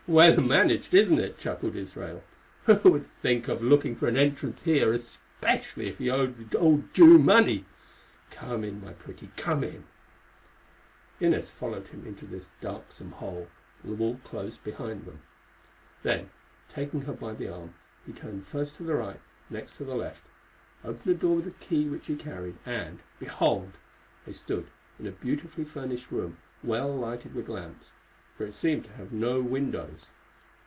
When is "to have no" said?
28.83-29.39